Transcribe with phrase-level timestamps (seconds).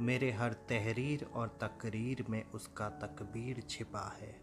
[0.00, 4.40] मेरे हर तहरीर और तकरीर में उसका तकबीर छिपा है।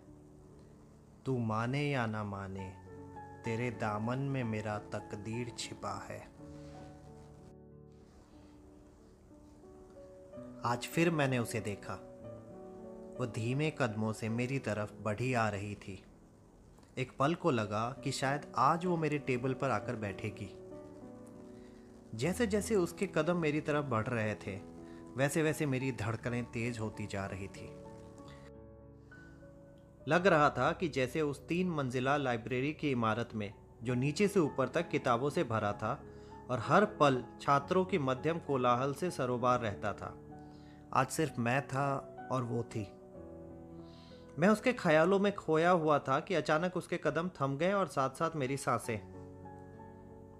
[1.26, 2.74] तू माने या ना माने,
[3.46, 6.20] तेरे दामन में मेरा तकदीर छिपा है।
[10.66, 11.94] आज फिर मैंने उसे देखा।
[13.20, 16.04] वो धीमे कदमों से मेरी तरफ़ बढ़ी आ रही थी।
[16.98, 20.56] एक पल को लगा कि शायद आज वो मेरे टेबल पर आकर बैठेगी।
[22.18, 24.79] जैसे जैसे उसके कदम मेरी तरफ़ बढ़ रहे थे
[25.18, 27.76] वैसे वैसे मेरी धड़कनें तेज होती जा रही थी।
[30.08, 33.54] लग रहा था कि जैसे उस तीन मंजिला लाइब्रेरी की इमारत में,
[33.84, 36.04] जो नीचे से ऊपर तक किताबों से भरा था,
[36.50, 40.18] और हर पल छात्रों की मध्यम कोलाहल से सरोबार रहता था।
[40.94, 42.88] आज सिर्फ़ मैं था और वो थी।
[44.40, 48.10] मैं उसके ख्यालों में खोया हुआ था कि अचानक उसके कदम थम गए और साथ
[48.10, 49.20] साथ मेरी साँसें।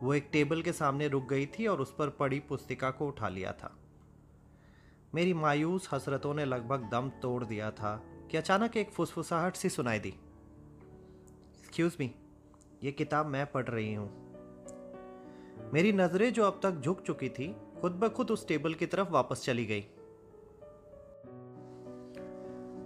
[0.02, 3.30] वो एक टेबल के सामने रुक गई थी और उस पर पड़ी पुस्तिका को उठा
[3.30, 3.78] लिया था।
[5.16, 10.00] मेरी मायूस हसरतों ने लगभग दम तोड़ दिया था कि अचानक एक फुसफुसाहट सी सुनाई
[10.00, 12.16] दी। एक्सक्यूज मी
[12.84, 14.10] ये किताब मैं पढ़ रही हूँ।
[15.74, 19.10] मेरी नज़रें जो अब तक झुक चुकी थी, खुद ब खुद उस टेबल की तरफ़
[19.10, 19.82] वापस चली गई।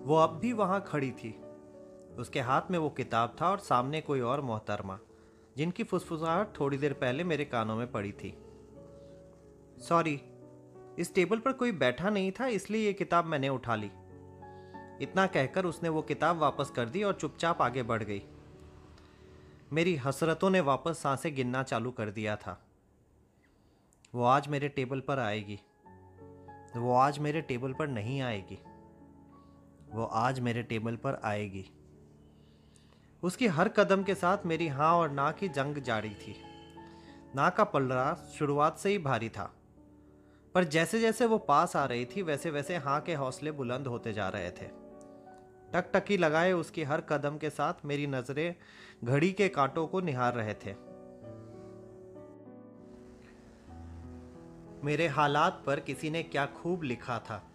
[0.04, 1.42] वो अब भी वहाँ खड़ी थी।
[2.20, 5.00] उसके हाथ में वो किताब था और सामने कोई और मोहतरमा,
[5.58, 8.38] जिनकी फुसफुसाहट थोड़ी देर पहले मेरे कानों में पड़ी थी।
[9.80, 10.22] सॉरी
[11.00, 13.92] इस टेबल पर कोई बैठा नहीं था, इसलिए ये किताब मैंने उठा ली।
[15.02, 18.24] इतना कहकर उसने वो किताब वापस कर दी और चुपचाप आगे बढ़ गई।
[19.74, 22.66] मेरी हसरतों ने वापस साँसें गिनना चालू कर दिया था।
[24.16, 25.60] वो आज मेरे टेबल पर आएगी।
[26.76, 28.60] वो आज मेरे टेबल पर नहीं आएगी।
[29.92, 31.66] वो आज मेरे टेबल पर आएगी।
[33.24, 36.36] उसकी हर कदम के साथ मेरी हाँ और ना की जंग जारी थी।
[37.36, 39.56] ना का पलड़ा शुरुआत से ही भारी था।
[40.56, 44.14] पर जैसे जैसे वो पास आ रही थी वैसे वैसे हाँ के हौसले बुलंद होते
[44.14, 44.68] जा रहे थे।
[45.74, 48.56] टकटकी लगाए उसकी हर कदम के साथ मेरी नज़रें
[49.04, 50.76] घड़ी के कांटों को निहार रहे थे।
[54.86, 57.50] मेरे हालात पर किसी ने क्या खूब लिखा था।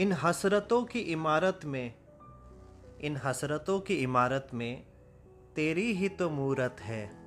[0.00, 1.94] इन हसरतों की इमारत में,
[3.00, 4.86] इन हसरतों की इमारत में
[5.54, 7.25] तेरी ही तो मूरत है।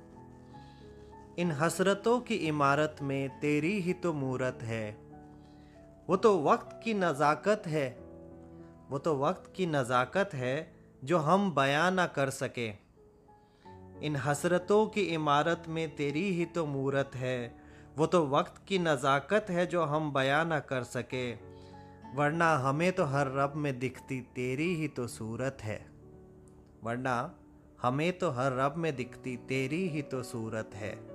[1.38, 4.90] इन हसरतों की इमारत में तेरी ही तो मूरत है।
[6.08, 7.88] वो तो वक्त की नज़ाकत है।
[8.90, 10.72] वो तो वक्त की नज़ाकत है
[11.04, 12.68] जो हम बयां ना कर सके।
[14.00, 17.54] इन हसरतों की इमारत में तेरी ही तो मूरत है।
[17.98, 21.32] वो तो वक्त की नज़ाकत है जो हम बयां ना कर सके।
[22.16, 25.78] वरना हमें तो हर रब में दिखती तेरी ही तो सूरत है।
[26.84, 27.34] वरना
[27.82, 31.09] हमें तो हर रब में दिखती तेरी ही तो सूरत है।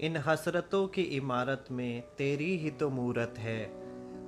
[0.00, 3.66] इन हसरतों की इमारत में तेरी ही तो मूरत है।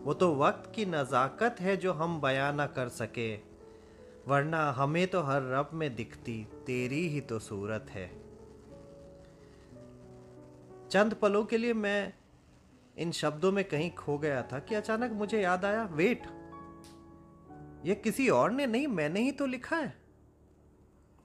[0.04, 3.34] वो तो वक्त की नज़ाकत है जो हम बयां ना कर सके।
[4.28, 8.08] वरना हमें तो हर रब में दिखती तेरी ही तो सूरत है।
[10.90, 12.12] चंद पलों के लिए मैं
[12.96, 16.22] इन शब्दों में कहीं खो गया था कि अचानक मुझे याद आया, वेट,
[17.84, 19.94] ये किसी और ने नहीं, मैंने ही तो लिखा है।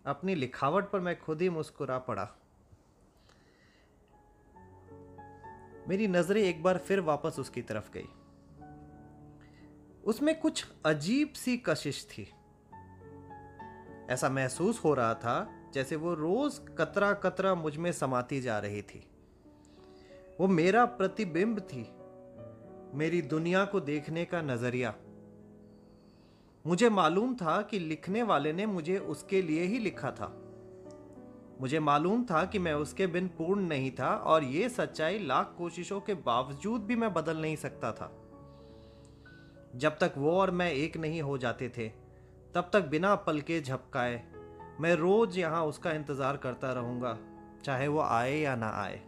[0.05, 2.27] अपनी लिखावट पर मैं खुद ही मुस्कुरा पड़ा।
[5.87, 8.07] मेरी नज़रें एक बार फिर वापस उसकी तरफ़ गई।
[10.05, 12.31] उसमें कुछ अजीब सी कशिश थी।
[14.09, 19.07] ऐसा महसूस हो रहा था जैसे वो रोज कतरा कतरा मुझमें समाती जा रही थी।
[20.39, 21.89] वो मेरा प्रतिबिंब थी,
[22.97, 24.95] मेरी दुनिया को देखने का नज़रिया।
[26.67, 30.42] मुझे मालूम था कि लिखने वाले ने मुझे उसके लिए ही लिखा था।
[31.61, 35.99] मुझे मालूम था कि मैं उसके बिन पूर्ण नहीं था और ये सच्चाई लाख कोशिशों
[35.99, 38.11] के बावजूद भी मैं बदल नहीं सकता था।
[39.75, 41.87] जब तक वो और मैं एक नहीं हो जाते थे,
[42.55, 44.21] तब तक बिना पल के झपकाए,
[44.79, 47.17] मैं रोज यहाँ उसका इंतज़ार करता रहूँगा,
[47.63, 49.01] चाहे वो आए या ना आए।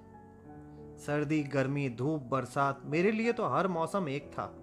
[0.98, 4.54] सर्दी, गर्मी, धूप, बरसात, मेरे लिए तो हर मौसम एक था।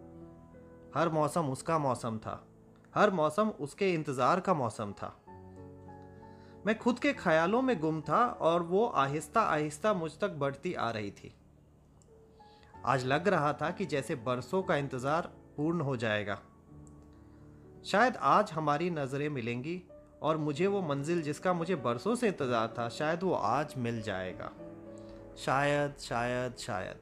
[0.96, 2.42] हर मौसम उसका मौसम था।
[2.94, 5.14] हर मौसम उसके इंतज़ार का मौसम था।
[6.66, 10.90] मैं खुद के ख्यालों में गुम था और वो आहिस्ता आहिस्ता मुझ तक बढ़ती आ
[10.90, 11.32] रही थी।
[12.86, 16.38] आज लग रहा था कि जैसे बरसों का इंतज़ार पूर्ण हो जाएगा।
[17.84, 19.80] शायद आज हमारी नज़रें मिलेंगी
[20.22, 24.52] और मुझे वो मंजिल जिसका मुझे बरसों से इंतज़ार था, शायद वो आज मिल जाएगा।
[25.36, 27.00] शायद शायद शायद।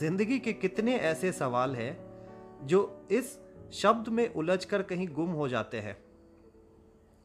[0.00, 3.38] ज़िंदगी के कितने ऐसे सवाल हैं जो इस
[3.72, 5.96] शब्द में उलझकर कहीं गुम हो जाते हैं।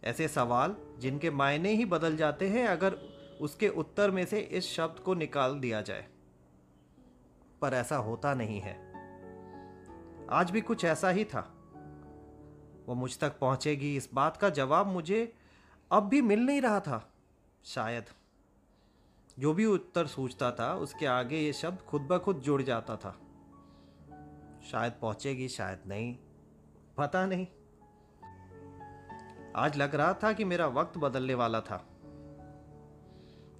[0.03, 2.93] ऐसे सवाल जिनके मायने ही बदल जाते हैं अगर
[3.41, 6.07] उसके उत्तर में से इस शब्द को निकाल दिया जाए।
[7.61, 8.93] पर ऐसा होता नहीं है।
[10.29, 11.53] आज भी कुछ ऐसा ही था।
[12.87, 15.33] वो मुझ तक पहुंचेगी, इस बात का जवाब मुझे
[15.91, 17.13] अब भी मिल नहीं रहा था,
[17.63, 18.05] शायद।
[19.39, 23.19] जो भी उत्तर सूझता था, उसके आगे ये शब्द खुद ब खुद जुड़ जाता था।
[24.71, 26.17] शायद पहुंचेगी, शायद नहीं,
[26.97, 27.47] पता नहीं।
[29.55, 31.85] आज लग रहा था कि मेरा वक्त बदलने वाला था।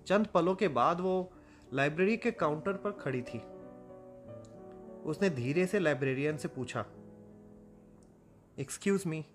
[0.08, 1.32] चंद पलों के बाद वो
[1.74, 3.40] लाइब्रेरी के काउंटर पर खड़ी थी।
[5.04, 6.86] उसने धीरे से लाइब्रेरियन से पूछा
[8.60, 9.26] एक्सक्यूज मी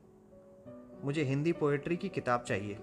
[1.05, 2.79] मुझे हिंदी पोएट्री की किताब चाहिए।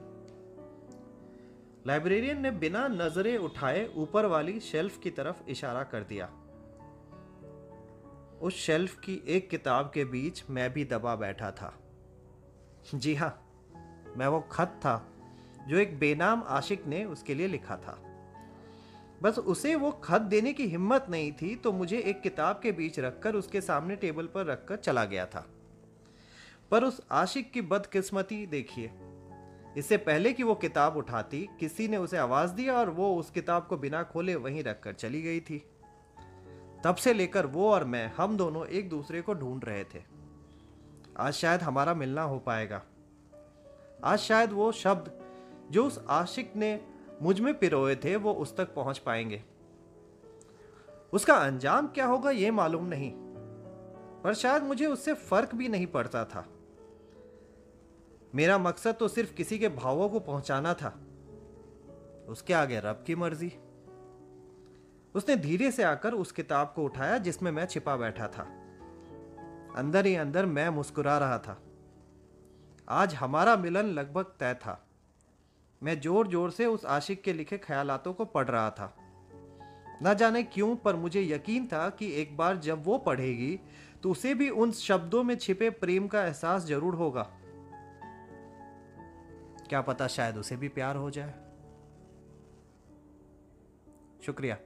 [1.88, 6.30] लाइब्रेरियन ने बिना नज़रें उठाए ऊपर वाली शेल्फ की तरफ़ इशारा कर दिया।
[8.42, 11.74] उस शेल्फ की एक किताब के बीच मैं भी दबा बैठा था।
[12.96, 13.45] जी हाँ
[14.18, 15.08] मैं वो खत था,
[15.68, 18.02] जो एक बेनाम आशिक ने उसके लिए लिखा था।
[19.24, 23.00] बस उसे वो खत देने की हिम्मत नहीं थी तो मुझे एक किताब के बीच
[23.00, 25.48] रखकर उसके सामने टेबल पर रखकर चला गया था।
[26.72, 28.92] पर उस आशिक की बदकिस्मती देखिए।
[29.78, 33.68] इससे पहले कि वो किताब उठाती, किसी ने उसे आवाज़ दिया और वो उस किताब
[33.68, 35.70] को बिना खोले वहीं रखकर चली गई थी।
[36.84, 40.04] तब से लेकर वो और मैं, हम दोनों एक दूसरे को ढूंढ रहे थे।
[41.18, 42.82] आज शायद हमारा मिलना हो पाएगा।
[44.04, 45.12] आज शायद वो शब्द
[45.72, 46.88] जो उस आशिक ने
[47.22, 49.44] मुझमें पिरोए थे, वो उस तक पहुँच पाएँगे।
[51.14, 53.14] उसका अंजाम क्या होगा, ये मालूम नहीं।
[54.22, 56.46] पर शायद मुझे उससे फ़र्क भी नहीं पड़ता था।
[58.36, 61.00] मेरा मकसद तो सिर्फ़ किसी के भावों को पहुंचाना था।
[62.28, 63.54] उसके आगे रब की मर्ज़ी।
[65.16, 68.44] उसने धीरे से आकर उस किताब को उठाया, जिसमें मैं छिपा बैठा था।
[69.76, 71.62] अंदर ही अंदर मैं मुस्कुरा रहा था।
[72.88, 74.80] आज हमारा मिलन लगभग तय था।
[75.82, 78.94] मैं ज़ोर ज़ोर से उस आशिक के लिखे ख्यालातों को पढ़ रहा था।
[80.04, 83.60] न जाने क्यों, पर मुझे यकीन था कि एक बार जब वो पढ़ेगी
[84.04, 87.24] तो उसे भी उन शब्दों में छिपे प्रेम का एहसास ज़रूर होगा।
[89.70, 91.34] क्या पता शायद उसे भी प्यार हो जाए।
[94.26, 94.58] शुक्रिया।